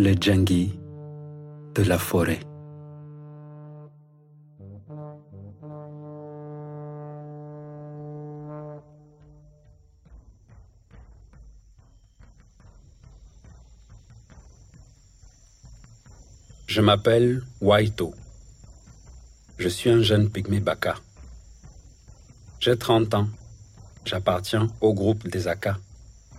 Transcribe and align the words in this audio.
Le 0.00 0.14
djangui 0.14 0.78
de 1.74 1.82
la 1.82 1.98
forêt. 1.98 2.38
Je 16.68 16.80
m'appelle 16.80 17.42
Waito. 17.60 18.14
Je 19.58 19.68
suis 19.68 19.90
un 19.90 20.02
jeune 20.02 20.30
pygmée 20.30 20.60
Baka. 20.60 20.94
J'ai 22.60 22.78
30 22.78 23.14
ans. 23.14 23.28
J'appartiens 24.04 24.68
au 24.80 24.94
groupe 24.94 25.26
des 25.26 25.48
Aka, 25.48 25.76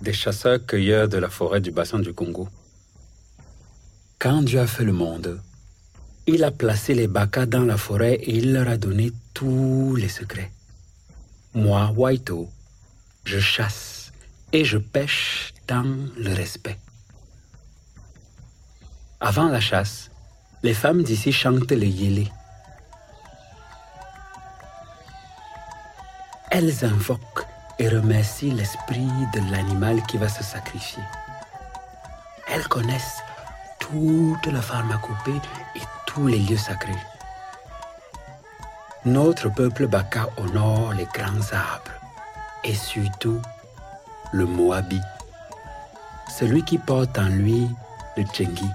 des 0.01 0.13
chasseurs-cueilleurs 0.13 1.09
de 1.09 1.17
la 1.17 1.29
forêt 1.29 1.61
du 1.61 1.71
bassin 1.71 1.99
du 1.99 2.13
Congo. 2.13 2.47
Quand 4.17 4.41
Dieu 4.41 4.59
a 4.59 4.67
fait 4.67 4.83
le 4.83 4.93
monde, 4.93 5.41
il 6.27 6.43
a 6.43 6.51
placé 6.51 6.93
les 6.93 7.07
Baka 7.07 7.45
dans 7.45 7.63
la 7.63 7.77
forêt 7.77 8.15
et 8.15 8.35
il 8.37 8.53
leur 8.53 8.67
a 8.67 8.77
donné 8.77 9.11
tous 9.33 9.95
les 9.95 10.09
secrets. 10.09 10.51
Moi, 11.53 11.91
Waito, 11.95 12.49
je 13.25 13.39
chasse 13.39 14.11
et 14.53 14.63
je 14.63 14.77
pêche 14.77 15.53
dans 15.67 15.97
le 16.17 16.33
respect. 16.33 16.77
Avant 19.19 19.49
la 19.49 19.59
chasse, 19.59 20.11
les 20.63 20.73
femmes 20.73 21.03
d'ici 21.03 21.31
chantent 21.31 21.71
les 21.71 21.89
yélés. 21.89 22.31
Elles 26.51 26.83
invoquent 26.83 27.45
et 27.79 27.87
remercient 27.87 28.51
l'esprit 28.51 29.09
de 29.33 29.51
l'animal 29.51 30.01
qui 30.03 30.17
va 30.17 30.27
se 30.27 30.43
sacrifier. 30.43 31.03
Elles 32.47 32.67
connaissent 32.67 33.23
toute 33.79 34.45
la 34.47 34.61
pharmacopée 34.61 35.41
et 35.75 35.81
tous 36.05 36.27
les 36.27 36.39
lieux 36.39 36.57
sacrés. 36.57 36.91
Notre 39.05 39.49
peuple 39.49 39.87
Baka 39.87 40.27
honore 40.37 40.93
les 40.93 41.05
grands 41.05 41.53
arbres 41.53 41.91
et 42.65 42.73
surtout 42.73 43.41
le 44.33 44.45
Moabi, 44.45 45.01
celui 46.37 46.63
qui 46.63 46.77
porte 46.77 47.17
en 47.17 47.29
lui 47.29 47.69
le 48.17 48.23
Djengi, 48.33 48.69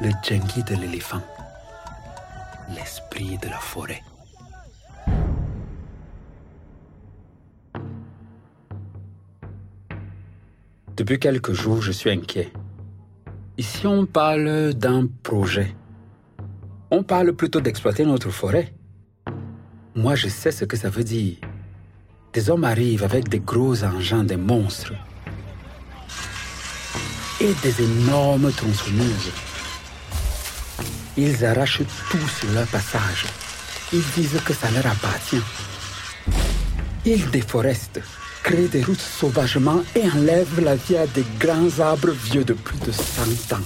le 0.00 0.10
Djengi 0.22 0.62
de 0.62 0.76
l'éléphant, 0.76 1.20
l'esprit 2.68 3.36
de 3.38 3.48
la 3.48 3.58
forêt. 3.58 4.02
Depuis 11.00 11.18
quelques 11.18 11.54
jours, 11.54 11.80
je 11.80 11.92
suis 11.92 12.10
inquiet. 12.10 12.52
Ici, 13.56 13.86
on 13.86 14.04
parle 14.04 14.74
d'un 14.74 15.06
projet. 15.22 15.74
On 16.90 17.02
parle 17.02 17.32
plutôt 17.32 17.62
d'exploiter 17.62 18.04
notre 18.04 18.28
forêt. 18.28 18.74
Moi, 19.94 20.14
je 20.14 20.28
sais 20.28 20.50
ce 20.50 20.66
que 20.66 20.76
ça 20.76 20.90
veut 20.90 21.02
dire. 21.02 21.36
Des 22.34 22.50
hommes 22.50 22.64
arrivent 22.64 23.02
avec 23.02 23.30
des 23.30 23.40
gros 23.40 23.82
engins, 23.82 24.24
des 24.24 24.36
monstres. 24.36 24.92
Et 27.40 27.54
des 27.62 27.82
énormes 27.82 28.52
tronçonneuses. 28.52 29.32
Ils 31.16 31.46
arrachent 31.46 31.88
tout 32.10 32.28
sur 32.28 32.52
leur 32.52 32.66
passage. 32.66 33.24
Ils 33.94 34.04
disent 34.14 34.42
que 34.44 34.52
ça 34.52 34.70
leur 34.70 34.86
appartient. 34.86 35.46
Ils 37.06 37.30
déforestent, 37.30 38.02
créent 38.42 38.68
des 38.68 38.82
routes 38.82 39.00
sauvagement 39.00 39.82
et 39.94 40.08
enlèvent 40.10 40.60
la 40.60 40.76
vie 40.76 40.96
à 40.96 41.06
des 41.06 41.24
grands 41.38 41.80
arbres 41.80 42.10
vieux 42.10 42.44
de 42.44 42.54
plus 42.54 42.78
de 42.78 42.92
100 42.92 43.54
ans. 43.54 43.64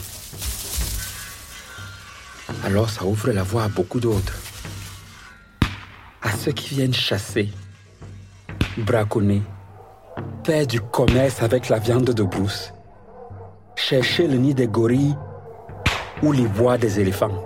Alors 2.65 2.89
ça 2.89 3.05
ouvre 3.05 3.31
la 3.31 3.43
voie 3.43 3.65
à 3.65 3.69
beaucoup 3.69 4.01
d'autres. 4.01 4.35
À 6.23 6.33
ceux 6.33 6.53
qui 6.53 6.75
viennent 6.75 6.95
chasser, 6.95 7.51
braconner, 8.79 9.43
faire 10.45 10.67
du 10.67 10.81
commerce 10.81 11.43
avec 11.43 11.69
la 11.69 11.79
viande 11.79 12.11
de 12.11 12.23
brousse, 12.23 12.73
chercher 13.77 14.27
le 14.27 14.37
nid 14.37 14.55
des 14.55 14.67
gorilles 14.67 15.17
ou 16.23 16.33
les 16.33 16.47
voies 16.47 16.79
des 16.79 17.01
éléphants. 17.01 17.45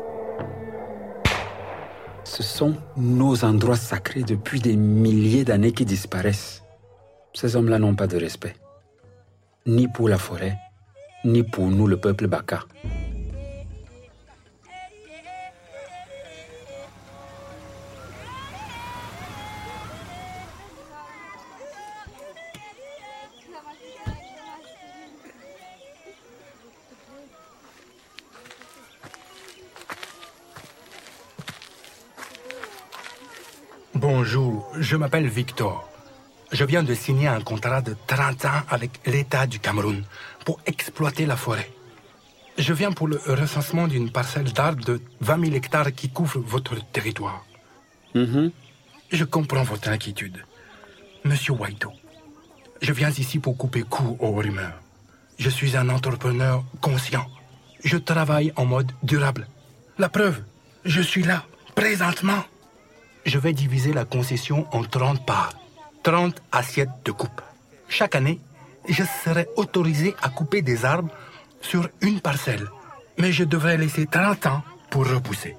Ce 2.25 2.43
sont 2.43 2.77
nos 2.97 3.44
endroits 3.44 3.77
sacrés 3.77 4.22
depuis 4.22 4.61
des 4.61 4.77
milliers 4.77 5.44
d'années 5.44 5.72
qui 5.72 5.84
disparaissent. 5.84 6.62
Ces 7.41 7.54
hommes-là 7.54 7.78
n'ont 7.78 7.94
pas 7.94 8.09
de 8.09 8.16
respect. 8.16 8.56
Ni 9.65 9.87
pour 9.87 10.09
la 10.09 10.19
forêt, 10.19 10.59
ni 11.25 11.44
pour 11.44 11.69
nous, 11.69 11.87
le 11.87 11.97
peuple 11.97 12.26
Baka. 12.26 12.65
Bonjour, 33.94 34.72
je 34.81 34.97
m'appelle 34.97 35.28
Victor. 35.28 35.88
Je 36.51 36.65
viens 36.65 36.83
de 36.83 36.95
signer 36.95 37.29
un 37.29 37.41
contrat 37.41 37.83
de 37.83 37.95
30 38.07 38.45
ans 38.47 38.63
avec 38.71 39.01
l'État 39.07 39.47
du 39.47 39.59
Cameroun 39.59 40.05
pour 40.45 40.61
exploiter 40.67 41.27
la 41.27 41.37
forêt. 41.37 41.71
Je 42.57 42.73
viens 42.73 42.93
pour 42.93 43.07
le 43.07 43.21
recensement 43.27 43.87
d'une 43.87 44.11
parcelle 44.11 44.53
d'arbres 44.53 44.85
de 44.85 45.01
20 45.21 45.45
000 45.45 45.57
hectares 45.57 45.93
qui 45.93 46.09
couvre 46.09 46.41
votre 46.41 46.75
territoire. 46.91 47.45
Mhm. 48.15 48.51
Je 49.11 49.25
comprends 49.25 49.63
votre 49.63 49.89
inquiétude. 49.91 50.45
Monsieur 51.25 51.53
Waito, 51.53 51.93
je 52.81 52.93
viens 52.93 53.11
ici 53.11 53.39
pour 53.39 53.57
couper 53.57 53.83
court 53.83 54.17
aux 54.23 54.33
rumeurs. 54.33 54.81
Je 55.39 55.51
suis 55.51 55.77
un 55.77 55.89
entrepreneur 55.89 56.65
conscient. 56.81 57.27
Je 57.85 57.97
travaille 57.97 58.53
en 58.57 58.65
mode 58.65 58.91
durable. 59.03 59.47
La 59.99 60.09
preuve, 60.09 60.43
je 60.85 61.01
suis 61.01 61.23
là, 61.23 61.45
présentement. 61.75 62.43
Je 63.25 63.39
vais 63.39 63.53
diviser 63.53 63.93
la 63.93 64.05
concession 64.05 64.67
en 64.75 64.83
30 64.83 65.25
parts, 65.27 65.53
30 66.03 66.41
assiettes 66.53 66.91
de 67.05 67.13
coupe. 67.13 67.41
Chaque 67.89 68.15
année, 68.15 68.41
je 68.89 69.03
serai 69.25 69.49
autorisé 69.57 70.15
à 70.23 70.29
couper 70.29 70.63
des 70.63 70.85
arbres 70.85 71.11
sur 71.61 71.89
une 72.01 72.21
parcelle, 72.21 72.69
mais 73.19 73.33
je 73.33 73.45
devrais 73.45 73.77
laisser 73.77 74.07
30 74.07 74.47
ans 74.47 74.63
pour 74.91 75.07
repousser. 75.07 75.57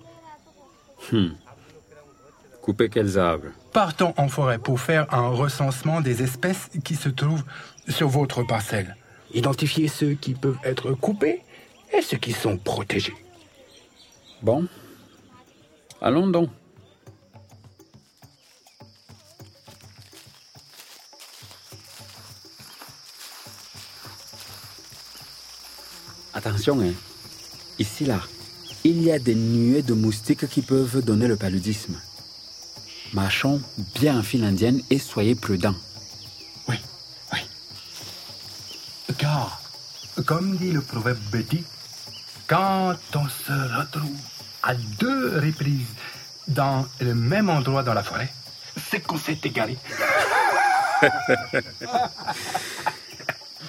Couper 2.61 2.89
quels 2.89 3.17
arbres? 3.17 3.47
Partons 3.73 4.13
en 4.17 4.27
forêt 4.27 4.59
pour 4.59 4.79
faire 4.79 5.11
un 5.13 5.29
recensement 5.29 6.01
des 6.01 6.23
espèces 6.23 6.69
qui 6.83 6.95
se 6.95 7.09
trouvent 7.09 7.43
sur 7.87 8.07
votre 8.09 8.43
parcelle. 8.43 8.95
Identifier 9.33 9.87
ceux 9.87 10.13
qui 10.13 10.33
peuvent 10.33 10.59
être 10.63 10.91
coupés 10.93 11.41
et 11.95 12.01
ceux 12.01 12.17
qui 12.17 12.31
sont 12.31 12.57
protégés. 12.57 13.15
Bon. 14.41 14.67
Allons 16.01 16.27
donc. 16.27 16.49
Attention, 26.39 26.79
hein. 26.79 26.93
Ici, 27.79 28.05
là, 28.05 28.21
il 28.85 29.03
y 29.03 29.11
a 29.11 29.19
des 29.19 29.35
nuées 29.35 29.81
de 29.81 29.93
moustiques 29.93 30.47
qui 30.47 30.61
peuvent 30.61 31.03
donner 31.03 31.27
le 31.27 31.35
paludisme. 31.35 31.99
Marchons 33.11 33.61
bien 33.95 34.19
en 34.19 34.23
file 34.23 34.45
indienne 34.45 34.81
et 34.89 34.99
soyez 34.99 35.35
prudents. 35.35 35.75
Oui, 36.69 36.77
oui. 37.33 37.39
Car, 39.17 39.61
comme 40.25 40.55
dit 40.55 40.71
le 40.71 40.79
proverbe 40.79 41.19
béti, 41.29 41.65
quand 42.47 42.95
on 43.15 43.27
se 43.27 43.51
retrouve 43.77 44.15
à 44.63 44.75
deux 44.75 45.39
reprises 45.39 45.93
dans 46.47 46.87
le 47.01 47.15
même 47.15 47.49
endroit 47.49 47.83
dans 47.83 47.93
la 47.93 48.03
forêt, 48.03 48.31
c'est 48.89 49.01
qu'on 49.01 49.17
s'est 49.17 49.41
égaré. 49.43 49.77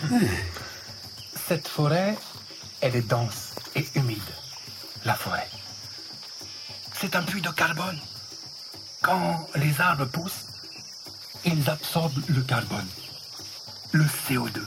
Cette 1.49 1.66
forêt, 1.66 2.16
elle 2.80 2.96
est 2.96 3.08
dense 3.08 3.54
et 3.74 3.86
humide. 3.94 4.18
La 5.04 5.14
forêt. 5.14 5.48
C'est 6.92 7.16
un 7.16 7.22
puits 7.22 7.40
de 7.40 7.50
carbone. 7.50 7.98
Quand 9.02 9.48
les 9.54 9.80
arbres 9.80 10.06
poussent, 10.06 10.46
ils 11.44 11.70
absorbent 11.70 12.22
le 12.28 12.42
carbone, 12.42 12.88
le 13.92 14.04
CO2, 14.04 14.60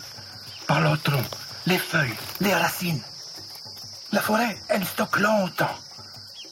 par 0.68 0.82
leur 0.82 1.00
tronc, 1.02 1.22
les 1.68 1.78
feuilles, 1.78 2.18
les 2.40 2.54
racines. 2.54 3.02
La 4.12 4.22
forêt, 4.22 4.58
elle 4.70 4.86
stocke 4.86 5.20
longtemps. 5.20 5.76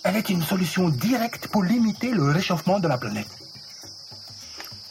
Elle 0.04 0.16
est 0.16 0.30
une 0.30 0.44
solution 0.44 0.90
directe 0.90 1.48
pour 1.48 1.64
limiter 1.64 2.12
le 2.12 2.32
réchauffement 2.32 2.80
de 2.80 2.88
la 2.88 2.98
planète. 2.98 3.30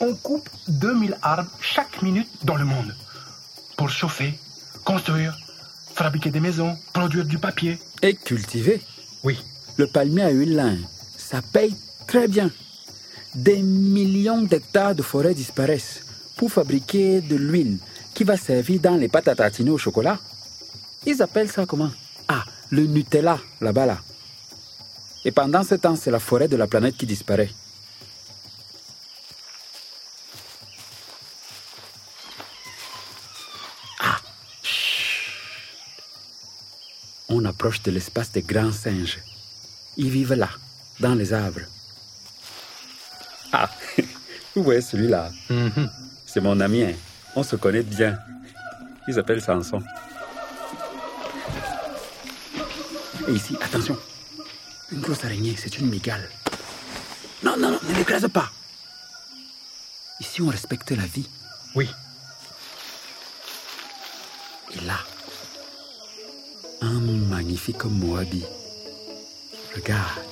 On 0.01 0.15
coupe 0.15 0.49
2000 0.69 1.17
arbres 1.23 1.51
chaque 1.61 2.03
minute 2.03 2.31
dans 2.45 2.57
le 2.57 2.65
monde 2.65 2.97
pour 3.77 3.91
chauffer, 3.91 4.39
construire, 4.85 5.37
fabriquer 6.05 6.31
des 6.31 6.41
maisons, 6.41 6.79
produire 6.95 7.27
du 7.27 7.37
papier. 7.37 7.79
Et 8.01 8.15
cultiver. 8.15 8.81
Oui. 9.23 9.39
Le 9.77 9.87
palmier 9.87 10.23
à 10.23 10.31
huile 10.31 10.57
lin, 10.57 10.79
ça 11.19 11.43
paye 11.43 11.77
très 12.07 12.27
bien. 12.27 12.51
Des 13.35 13.61
millions 13.61 14.41
d'hectares 14.41 14.95
de 14.95 15.03
forêt 15.03 15.35
disparaissent 15.35 16.01
pour 16.39 16.51
fabriquer 16.51 17.21
de 17.21 17.37
l'huile 17.37 17.77
qui 18.15 18.25
va 18.25 18.39
servir 18.39 18.81
dans 18.81 18.97
les 18.97 19.09
pâtes 19.09 19.29
à 19.29 19.35
tartiner 19.35 19.71
au 19.71 19.77
chocolat. 19.77 20.19
Ils 21.05 21.21
appellent 21.21 21.51
ça 21.51 21.67
comment? 21.67 21.91
Ah, 22.29 22.45
le 22.71 22.87
Nutella, 22.87 23.39
là-bas, 23.61 23.85
là. 23.85 23.99
Et 25.27 25.33
pendant 25.33 25.63
ce 25.65 25.75
temps, 25.75 25.97
c'est 25.97 26.11
la 26.11 26.19
forêt 26.19 26.49
de 26.49 26.57
la 26.57 26.67
planète 26.67 26.97
qui 26.97 27.05
disparaît. 27.05 27.51
On 37.61 37.67
approche 37.67 37.83
de 37.83 37.91
l'espace 37.91 38.33
des 38.33 38.41
grands 38.41 38.73
singes. 38.73 39.19
Ils 39.99 40.09
vivent 40.09 40.33
là, 40.33 40.49
dans 40.99 41.15
les 41.15 41.35
arbres. 41.35 41.61
Ah, 43.53 43.69
vous 44.57 44.63
voyez 44.63 44.81
celui-là? 44.81 45.31
Mhm. 45.51 45.91
C'est 46.25 46.41
mon 46.41 46.59
ami, 46.59 46.85
hein. 46.85 46.95
on 47.37 47.43
se 47.43 47.57
connaît 47.57 47.83
bien. 47.83 48.19
Il 49.07 49.13
s'appelle 49.13 49.43
Samson. 49.43 49.83
Et 53.29 53.33
ici, 53.33 53.59
attention. 53.61 53.99
Une 54.91 55.01
grosse 55.01 55.23
araignée, 55.27 55.55
c'est 55.59 55.77
une 55.81 55.91
migale. 55.91 56.31
Non, 57.43 57.59
non, 57.59 57.73
non, 57.73 57.81
ne 57.91 57.95
l'écrase 57.95 58.27
pas. 58.33 58.51
Ici, 60.19 60.41
on 60.41 60.49
respecte 60.49 60.93
la 60.93 61.05
vie. 61.05 61.29
Oui. 61.75 61.91
Un 67.51 67.53
magnifique 67.53 67.85
Moabi. 67.85 68.45
Regarde. 69.75 70.23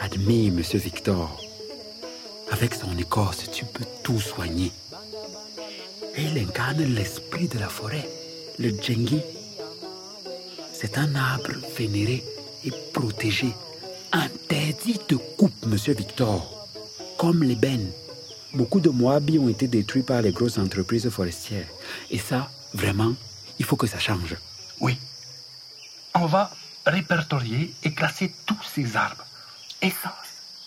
Admire, 0.00 0.52
monsieur 0.52 0.78
Victor. 0.78 1.38
Avec 2.50 2.74
son 2.74 2.96
écorce, 2.96 3.50
tu 3.52 3.66
peux 3.66 3.84
tout 4.02 4.18
soigner. 4.18 4.72
Et 6.16 6.22
il 6.22 6.38
incarne 6.38 6.82
l'esprit 6.84 7.48
de 7.48 7.58
la 7.58 7.68
forêt, 7.68 8.08
le 8.58 8.70
djengi. 8.70 9.20
C'est 10.72 10.96
un 10.96 11.14
arbre 11.14 11.52
vénéré 11.76 12.24
et 12.64 12.72
protégé, 12.94 13.48
interdit 14.12 15.00
de 15.08 15.16
coupe, 15.36 15.66
monsieur 15.66 15.92
Victor. 15.92 16.66
Comme 17.18 17.42
l'ébène. 17.42 17.90
Beaucoup 18.54 18.80
de 18.80 18.88
Moabis 18.88 19.38
ont 19.38 19.48
été 19.48 19.68
détruits 19.68 20.02
par 20.02 20.22
les 20.22 20.32
grosses 20.32 20.58
entreprises 20.58 21.10
forestières. 21.10 21.68
Et 22.10 22.18
ça, 22.18 22.48
vraiment, 22.72 23.12
il 23.58 23.66
faut 23.66 23.76
que 23.76 23.86
ça 23.86 23.98
change. 23.98 24.36
Oui. 24.80 24.96
On 26.14 26.26
va 26.26 26.50
répertorier 26.86 27.74
et 27.82 27.92
classer 27.92 28.34
tous 28.46 28.62
ces 28.74 28.96
arbres, 28.96 29.24
essence 29.82 30.12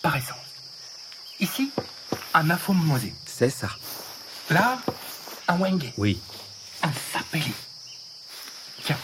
par 0.02 0.16
essence. 0.16 0.36
Ici, 1.40 1.70
un 2.34 2.50
afomosé. 2.50 3.14
C'est 3.24 3.50
ça. 3.50 3.70
Là, 4.50 4.78
un 5.46 5.56
wenge, 5.56 5.92
Oui. 5.96 6.20
un 6.82 6.90
sapelli. 7.12 7.52
Tiens, 8.84 8.98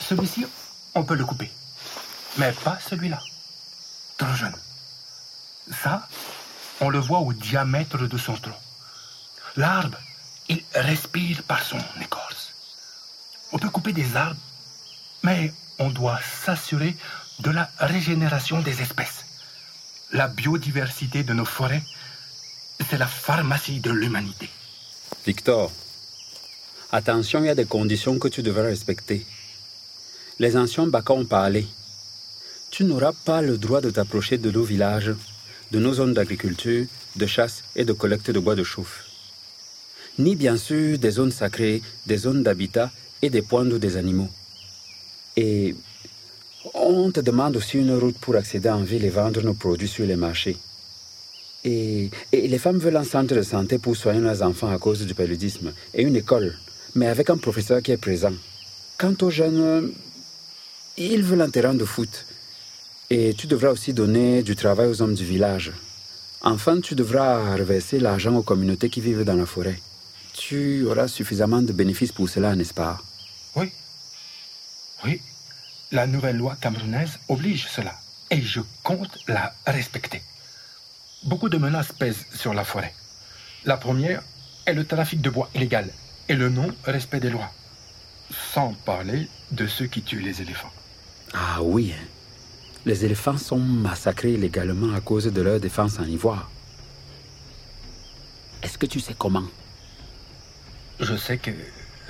celui-ci, 0.00 0.46
on 0.94 1.04
peut 1.04 1.14
le 1.14 1.24
couper. 1.24 1.50
Mais 2.38 2.52
pas 2.52 2.78
celui-là. 2.80 3.20
Trop 4.16 4.32
jeune. 4.34 4.56
Ça, 5.82 6.08
on 6.80 6.88
le 6.88 6.98
voit 6.98 7.20
au 7.20 7.32
diamètre 7.32 7.98
de 7.98 8.18
son 8.18 8.34
tronc. 8.36 8.58
L'arbre, 9.56 9.98
il 10.48 10.64
respire 10.74 11.42
par 11.44 11.62
son 11.62 11.78
écorce. 12.00 12.54
On 13.52 13.58
peut 13.58 13.70
couper 13.70 13.92
des 13.92 14.16
arbres, 14.16 14.40
mais 15.22 15.52
on 15.78 15.90
doit 15.90 16.20
s'assurer 16.44 16.96
de 17.40 17.50
la 17.50 17.70
régénération 17.78 18.60
des 18.60 18.82
espèces. 18.82 19.24
La 20.12 20.28
biodiversité 20.28 21.22
de 21.22 21.32
nos 21.32 21.44
forêts, 21.44 21.82
c'est 22.88 22.98
la 22.98 23.06
pharmacie 23.06 23.80
de 23.80 23.90
l'humanité. 23.90 24.48
Victor, 25.26 25.70
attention, 26.92 27.40
il 27.40 27.46
y 27.46 27.50
a 27.50 27.54
des 27.54 27.66
conditions 27.66 28.18
que 28.18 28.28
tu 28.28 28.42
devras 28.42 28.62
respecter. 28.62 29.26
Les 30.38 30.56
anciens 30.56 30.86
Baka 30.86 31.12
ont 31.12 31.24
parlé. 31.24 31.66
Tu 32.70 32.84
n'auras 32.84 33.12
pas 33.12 33.42
le 33.42 33.58
droit 33.58 33.80
de 33.80 33.90
t'approcher 33.90 34.38
de 34.38 34.50
nos 34.50 34.62
villages, 34.62 35.14
de 35.70 35.78
nos 35.78 35.94
zones 35.94 36.14
d'agriculture, 36.14 36.86
de 37.16 37.26
chasse 37.26 37.62
et 37.76 37.84
de 37.84 37.92
collecte 37.92 38.30
de 38.30 38.38
bois 38.38 38.54
de 38.54 38.64
chauffe. 38.64 39.04
Ni 40.18 40.36
bien 40.36 40.56
sûr 40.56 40.98
des 40.98 41.10
zones 41.12 41.32
sacrées, 41.32 41.82
des 42.06 42.16
zones 42.16 42.42
d'habitat 42.42 42.90
et 43.22 43.30
des 43.30 43.42
points 43.42 43.64
d'eau 43.64 43.78
des 43.78 43.96
animaux. 43.96 44.30
Et 45.36 45.74
on 46.74 47.10
te 47.10 47.20
demande 47.20 47.56
aussi 47.56 47.78
une 47.78 47.96
route 47.96 48.18
pour 48.18 48.36
accéder 48.36 48.70
en 48.70 48.82
ville 48.82 49.04
et 49.04 49.10
vendre 49.10 49.42
nos 49.42 49.54
produits 49.54 49.88
sur 49.88 50.06
les 50.06 50.16
marchés. 50.16 50.56
Et, 51.64 52.10
et 52.32 52.48
les 52.48 52.58
femmes 52.58 52.78
veulent 52.78 52.96
un 52.96 53.04
centre 53.04 53.34
de 53.34 53.42
santé 53.42 53.78
pour 53.78 53.96
soigner 53.96 54.20
leurs 54.20 54.42
enfants 54.42 54.70
à 54.70 54.78
cause 54.78 55.04
du 55.06 55.14
paludisme 55.14 55.72
et 55.94 56.02
une 56.02 56.16
école, 56.16 56.56
mais 56.94 57.06
avec 57.06 57.30
un 57.30 57.36
professeur 57.36 57.82
qui 57.82 57.92
est 57.92 57.96
présent. 57.96 58.32
Quant 58.98 59.14
aux 59.22 59.30
jeunes, 59.30 59.92
ils 60.96 61.22
veulent 61.22 61.42
un 61.42 61.50
terrain 61.50 61.74
de 61.74 61.84
foot. 61.84 62.26
Et 63.08 63.34
tu 63.34 63.46
devras 63.46 63.70
aussi 63.70 63.92
donner 63.92 64.42
du 64.42 64.54
travail 64.54 64.88
aux 64.88 65.02
hommes 65.02 65.14
du 65.14 65.24
village. 65.24 65.72
Enfin, 66.42 66.80
tu 66.80 66.94
devras 66.94 67.56
reverser 67.56 67.98
l'argent 67.98 68.34
aux 68.36 68.42
communautés 68.42 68.88
qui 68.88 69.00
vivent 69.00 69.24
dans 69.24 69.34
la 69.34 69.46
forêt. 69.46 69.78
Tu 70.32 70.86
auras 70.86 71.08
suffisamment 71.08 71.60
de 71.60 71.72
bénéfices 71.72 72.12
pour 72.12 72.28
cela, 72.28 72.54
n'est-ce 72.54 72.72
pas? 72.72 72.98
Oui. 73.56 73.72
Oui. 75.04 75.20
La 75.92 76.06
nouvelle 76.06 76.36
loi 76.36 76.56
camerounaise 76.60 77.18
oblige 77.28 77.68
cela. 77.68 77.94
Et 78.30 78.40
je 78.40 78.60
compte 78.82 79.18
la 79.26 79.54
respecter. 79.66 80.22
Beaucoup 81.24 81.48
de 81.48 81.58
menaces 81.58 81.92
pèsent 81.92 82.26
sur 82.34 82.54
la 82.54 82.64
forêt. 82.64 82.94
La 83.64 83.76
première 83.76 84.22
est 84.66 84.72
le 84.72 84.86
trafic 84.86 85.20
de 85.20 85.30
bois 85.30 85.50
illégal 85.54 85.90
et 86.28 86.34
le 86.34 86.48
non-respect 86.48 87.20
des 87.20 87.30
lois. 87.30 87.50
Sans 88.52 88.72
parler 88.72 89.28
de 89.50 89.66
ceux 89.66 89.86
qui 89.86 90.02
tuent 90.02 90.22
les 90.22 90.40
éléphants. 90.40 90.72
Ah 91.34 91.62
oui, 91.62 91.92
hein. 91.92 92.04
les 92.86 93.04
éléphants 93.04 93.36
sont 93.36 93.58
massacrés 93.58 94.32
illégalement 94.34 94.94
à 94.94 95.00
cause 95.00 95.26
de 95.26 95.42
leur 95.42 95.60
défense 95.60 95.98
en 95.98 96.04
ivoire. 96.04 96.50
Est-ce 98.62 98.78
que 98.78 98.86
tu 98.86 99.00
sais 99.00 99.14
comment? 99.18 99.46
Je 101.00 101.16
sais 101.16 101.38
que 101.38 101.50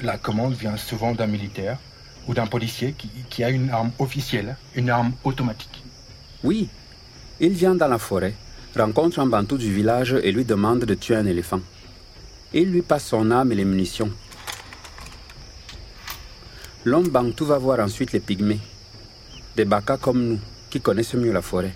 la 0.02 0.18
commande 0.18 0.54
vient 0.54 0.76
souvent 0.76 1.14
d'un 1.14 1.26
militaire 1.26 1.78
ou 2.26 2.34
d'un 2.34 2.46
policier 2.46 2.94
qui, 2.96 3.08
qui 3.28 3.44
a 3.44 3.50
une 3.50 3.70
arme 3.70 3.90
officielle, 3.98 4.56
une 4.74 4.90
arme 4.90 5.12
automatique. 5.24 5.82
Oui, 6.42 6.68
il 7.40 7.52
vient 7.52 7.74
dans 7.74 7.88
la 7.88 7.98
forêt, 7.98 8.34
rencontre 8.76 9.18
un 9.18 9.26
bantou 9.26 9.58
du 9.58 9.72
village 9.72 10.14
et 10.22 10.32
lui 10.32 10.44
demande 10.44 10.84
de 10.84 10.94
tuer 10.94 11.16
un 11.16 11.26
éléphant. 11.26 11.60
Il 12.52 12.70
lui 12.70 12.82
passe 12.82 13.06
son 13.06 13.30
arme 13.30 13.52
et 13.52 13.54
les 13.54 13.64
munitions. 13.64 14.10
L'homme 16.84 17.08
bantou 17.08 17.44
va 17.44 17.58
voir 17.58 17.80
ensuite 17.80 18.12
les 18.12 18.20
pygmées, 18.20 18.60
des 19.56 19.64
bakas 19.64 19.98
comme 19.98 20.22
nous, 20.22 20.40
qui 20.70 20.80
connaissent 20.80 21.14
mieux 21.14 21.32
la 21.32 21.42
forêt. 21.42 21.74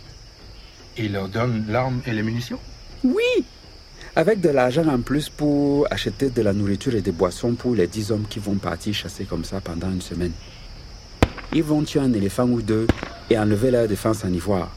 Il 0.97 1.13
leur 1.13 1.29
donne 1.29 1.67
l'arme 1.69 2.01
et 2.07 2.13
les 2.13 2.23
munitions? 2.23 2.59
Oui 3.03 3.45
Avec 4.17 4.41
de 4.41 4.49
l'argent 4.49 4.87
en 4.87 5.01
plus 5.01 5.29
pour 5.29 5.89
acheter 5.91 6.31
de 6.31 6.41
la 6.41 6.53
nourriture 6.53 6.95
et 6.95 7.01
des 7.01 7.11
boissons 7.11 7.55
pour 7.55 7.75
les 7.75 7.89
dix 7.89 8.13
hommes 8.13 8.27
qui 8.31 8.39
vont 8.39 8.55
partir 8.55 8.95
chasser 8.95 9.25
comme 9.25 9.45
ça 9.45 9.61
pendant 9.61 9.91
une 9.91 10.01
semaine. 10.01 10.31
Ils 11.53 11.65
vont 11.65 11.83
tuer 11.83 11.99
un 11.99 12.13
éléphant 12.13 12.45
ou 12.45 12.63
deux 12.63 12.87
et 13.29 13.37
enlever 13.37 13.73
leur 13.73 13.89
défense 13.89 14.25
en 14.25 14.33
ivoire. 14.33 14.71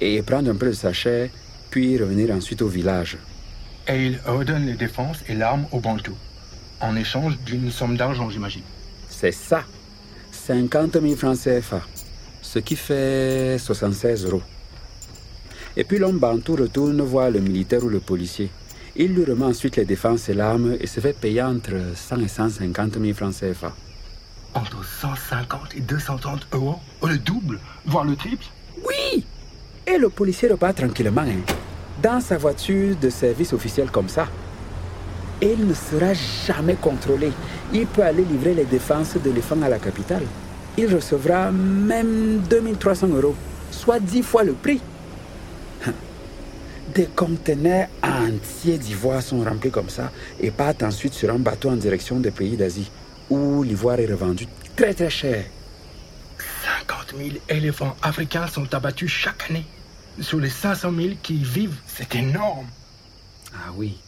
Et 0.00 0.22
prendre 0.22 0.50
un 0.50 0.54
peu 0.54 0.68
de 0.68 0.72
sa 0.72 0.94
chair, 0.94 1.28
puis 1.70 1.98
revenir 1.98 2.34
ensuite 2.34 2.62
au 2.62 2.68
village. 2.68 3.18
Et 3.86 4.06
il 4.06 4.20
redonne 4.24 4.64
les 4.64 4.76
défenses 4.76 5.18
et 5.28 5.34
l'arme 5.34 5.66
au 5.72 5.80
Bantou, 5.80 6.14
en 6.80 6.96
échange 6.96 7.38
d'une 7.44 7.70
somme 7.70 7.98
d'argent, 7.98 8.30
j'imagine. 8.30 8.62
C'est 9.10 9.32
ça 9.32 9.62
50 10.32 11.02
000 11.02 11.16
francs 11.16 11.36
CFA, 11.36 11.82
ce 12.40 12.58
qui 12.60 12.76
fait 12.76 13.58
76 13.58 14.24
euros. 14.24 14.42
Et 15.76 15.84
puis 15.84 15.98
l'homme 15.98 16.18
bantou 16.18 16.56
retourne 16.56 17.00
voir 17.02 17.30
le 17.30 17.40
militaire 17.40 17.84
ou 17.84 17.90
le 17.90 18.00
policier. 18.00 18.50
Il 19.02 19.14
lui 19.14 19.24
remet 19.24 19.46
ensuite 19.46 19.76
les 19.76 19.86
défenses 19.86 20.28
et 20.28 20.34
l'arme 20.34 20.76
et 20.78 20.86
se 20.86 21.00
fait 21.00 21.18
payer 21.18 21.40
entre 21.40 21.72
100 21.94 22.20
et 22.20 22.28
150 22.28 22.98
000 23.00 23.14
francs 23.14 23.32
CFA. 23.32 23.72
Entre 24.52 24.84
150 24.84 25.74
et 25.74 25.80
230 25.80 26.48
euros 26.52 26.76
Le 27.08 27.16
double, 27.16 27.58
voire 27.86 28.04
le 28.04 28.14
triple 28.14 28.44
Oui 28.86 29.24
Et 29.86 29.96
le 29.96 30.10
policier 30.10 30.48
repart 30.48 30.76
tranquillement, 30.76 31.22
hein, 31.22 31.40
dans 32.02 32.20
sa 32.20 32.36
voiture 32.36 32.94
de 32.94 33.08
service 33.08 33.54
officiel 33.54 33.90
comme 33.90 34.10
ça. 34.10 34.28
Et 35.40 35.54
il 35.54 35.66
ne 35.66 35.72
sera 35.72 36.12
jamais 36.12 36.74
contrôlé. 36.74 37.32
Il 37.72 37.86
peut 37.86 38.02
aller 38.02 38.24
livrer 38.26 38.52
les 38.52 38.66
défenses 38.66 39.16
d'éléphants 39.16 39.62
à 39.62 39.70
la 39.70 39.78
capitale. 39.78 40.24
Il 40.76 40.94
recevra 40.94 41.50
même 41.50 42.42
2300 42.50 43.06
euros, 43.08 43.34
soit 43.70 43.98
10 43.98 44.22
fois 44.22 44.44
le 44.44 44.52
prix. 44.52 44.82
Des 46.94 47.06
conteneurs 47.06 47.88
entiers 48.02 48.78
d'ivoire 48.78 49.22
sont 49.22 49.44
remplis 49.44 49.70
comme 49.70 49.88
ça 49.88 50.10
et 50.40 50.50
partent 50.50 50.82
ensuite 50.82 51.14
sur 51.14 51.30
un 51.30 51.38
bateau 51.38 51.70
en 51.70 51.76
direction 51.76 52.18
des 52.18 52.30
pays 52.30 52.56
d'Asie. 52.56 52.90
où 53.30 53.62
l'ivoire 53.62 54.00
est 54.00 54.06
revendu 54.06 54.46
très 54.76 54.92
très 54.92 55.08
cher. 55.08 55.44
50 56.86 57.14
000 57.16 57.30
éléphants 57.48 57.96
africains 58.02 58.48
sont 58.48 58.74
abattus 58.74 59.08
chaque 59.10 59.48
année. 59.50 59.64
Sur 60.20 60.40
les 60.40 60.50
500 60.50 60.92
000 60.92 61.08
qui 61.22 61.36
y 61.36 61.44
vivent, 61.44 61.78
c'est 61.86 62.14
énorme. 62.16 62.66
Ah 63.54 63.70
oui. 63.76 63.98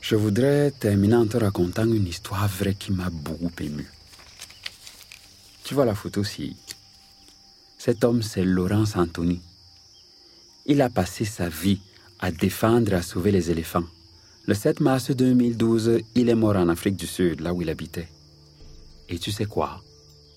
Je 0.00 0.16
voudrais 0.16 0.70
terminer 0.70 1.16
en 1.16 1.26
te 1.26 1.36
racontant 1.36 1.84
une 1.84 2.06
histoire 2.06 2.48
vraie 2.48 2.74
qui 2.74 2.92
m'a 2.92 3.10
beaucoup 3.10 3.52
ému. 3.60 3.86
Tu 5.64 5.74
vois 5.74 5.84
la 5.84 5.94
photo-ci 5.94 6.56
Cet 7.76 8.02
homme, 8.02 8.22
c'est 8.22 8.44
Laurence 8.44 8.96
Anthony. 8.96 9.42
Il 10.70 10.82
a 10.82 10.90
passé 10.90 11.24
sa 11.24 11.48
vie 11.48 11.80
à 12.18 12.30
défendre 12.30 12.92
et 12.92 12.96
à 12.96 13.02
sauver 13.02 13.32
les 13.32 13.50
éléphants. 13.50 13.86
Le 14.46 14.52
7 14.52 14.80
mars 14.80 15.10
2012, 15.10 16.02
il 16.14 16.28
est 16.28 16.34
mort 16.34 16.56
en 16.56 16.68
Afrique 16.68 16.96
du 16.96 17.06
Sud, 17.06 17.40
là 17.40 17.54
où 17.54 17.62
il 17.62 17.70
habitait. 17.70 18.08
Et 19.08 19.18
tu 19.18 19.32
sais 19.32 19.46
quoi? 19.46 19.82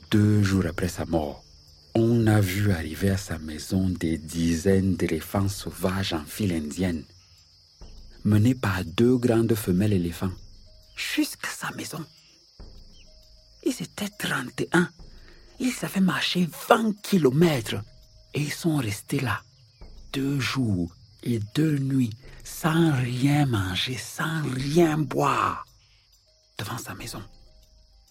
Deux 0.09 0.41
jours 0.41 0.65
après 0.65 0.87
sa 0.87 1.05
mort, 1.05 1.43
on 1.95 2.27
a 2.27 2.39
vu 2.39 2.71
arriver 2.71 3.09
à 3.09 3.17
sa 3.17 3.39
maison 3.39 3.89
des 3.89 4.17
dizaines 4.17 4.95
d'éléphants 4.95 5.49
sauvages 5.49 6.13
en 6.13 6.23
file 6.23 6.53
indienne, 6.53 7.03
menés 8.23 8.55
par 8.55 8.85
deux 8.85 9.17
grandes 9.17 9.55
femelles 9.55 9.91
éléphants, 9.91 10.31
jusqu'à 10.95 11.49
sa 11.49 11.71
maison. 11.71 12.05
Ils 13.65 13.83
étaient 13.83 14.07
31. 14.17 14.89
Ils 15.59 15.73
avaient 15.81 15.99
marché 15.99 16.47
20 16.69 17.01
kilomètres 17.01 17.83
et 18.33 18.39
ils 18.39 18.53
sont 18.53 18.77
restés 18.77 19.19
là 19.19 19.41
deux 20.13 20.39
jours 20.39 20.95
et 21.23 21.39
deux 21.55 21.77
nuits 21.77 22.13
sans 22.43 22.91
rien 22.93 23.45
manger, 23.45 23.97
sans 23.97 24.41
rien 24.43 24.97
boire 24.97 25.65
devant 26.57 26.77
sa 26.77 26.93
maison. 26.95 27.21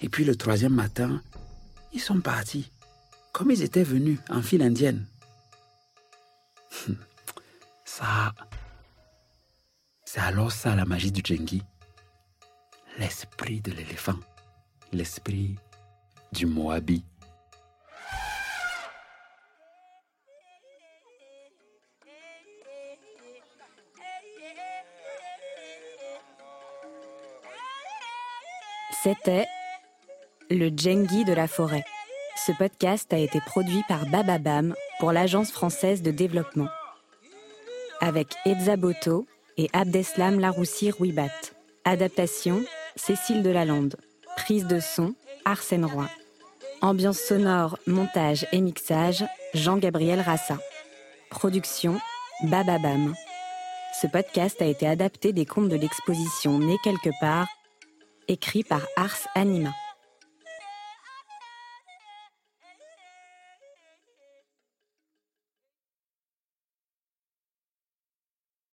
Et 0.00 0.08
puis 0.08 0.24
le 0.24 0.36
troisième 0.36 0.74
matin, 0.74 1.22
ils 1.92 2.00
sont 2.00 2.20
partis 2.20 2.70
comme 3.32 3.50
ils 3.50 3.62
étaient 3.62 3.84
venus 3.84 4.18
en 4.28 4.42
file 4.42 4.62
indienne. 4.62 5.06
Ça, 7.84 8.34
c'est 10.04 10.20
alors 10.20 10.50
ça 10.50 10.74
la 10.74 10.84
magie 10.84 11.12
du 11.12 11.20
Djengi. 11.24 11.62
L'esprit 12.98 13.60
de 13.60 13.72
l'éléphant, 13.72 14.18
l'esprit 14.92 15.56
du 16.32 16.46
Moabi. 16.46 17.04
C'était 29.02 29.46
le 30.50 30.68
Djengi 30.68 31.24
de 31.24 31.32
la 31.32 31.48
forêt. 31.48 31.84
Ce 32.46 32.52
podcast 32.52 33.10
a 33.14 33.18
été 33.18 33.40
produit 33.40 33.82
par 33.88 34.04
Bababam 34.04 34.74
pour 34.98 35.12
l'Agence 35.12 35.50
française 35.50 36.02
de 36.02 36.10
développement. 36.10 36.68
Avec 38.00 38.28
Edza 38.44 38.76
Boto 38.76 39.26
et 39.56 39.70
Abdeslam 39.72 40.38
Laroussi 40.38 40.90
Rouibat. 40.90 41.30
Adaptation 41.86 42.62
Cécile 42.94 43.42
Delalande. 43.42 43.96
Prise 44.36 44.66
de 44.66 44.80
son 44.80 45.14
Arsène 45.46 45.86
Roy. 45.86 46.06
Ambiance 46.82 47.20
sonore, 47.20 47.78
montage 47.86 48.46
et 48.52 48.60
mixage 48.60 49.24
Jean-Gabriel 49.54 50.20
Rassa. 50.20 50.58
Production 51.30 51.98
Bababam. 52.42 53.14
Ce 53.98 54.06
podcast 54.06 54.60
a 54.60 54.66
été 54.66 54.86
adapté 54.86 55.32
des 55.32 55.46
contes 55.46 55.68
de 55.70 55.76
l'exposition 55.76 56.58
Né 56.58 56.76
quelque 56.84 57.10
part 57.18 57.46
écrit 58.30 58.62
par 58.62 58.82
Ars 58.96 59.26
Anima. 59.34 59.70